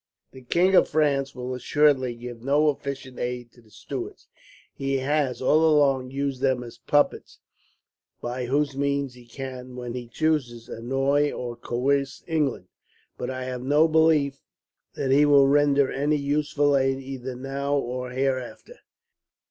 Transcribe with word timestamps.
"The 0.31 0.41
King 0.41 0.73
of 0.73 0.89
France 0.89 1.35
will 1.35 1.53
assuredly 1.53 2.15
give 2.15 2.41
no 2.41 2.71
efficient 2.71 3.19
aid 3.19 3.51
to 3.51 3.61
the 3.61 3.69
Stuarts. 3.69 4.25
He 4.73 4.97
has 4.97 5.43
all 5.43 5.63
along 5.63 6.09
used 6.09 6.41
them 6.41 6.63
as 6.63 6.79
puppets, 6.79 7.37
by 8.19 8.47
whose 8.47 8.75
means 8.75 9.13
he 9.13 9.27
can, 9.27 9.75
when 9.75 9.93
he 9.93 10.07
chooses, 10.07 10.67
annoy 10.67 11.31
or 11.31 11.55
coerce 11.55 12.23
England. 12.25 12.67
But 13.15 13.29
I 13.29 13.43
have 13.43 13.61
no 13.61 13.87
belief 13.87 14.41
that 14.95 15.11
he 15.11 15.23
will 15.23 15.47
render 15.47 15.91
any 15.91 16.17
useful 16.17 16.75
aid, 16.75 16.97
either 16.97 17.35
now 17.35 17.75
or 17.75 18.09
hereafter. 18.09 18.79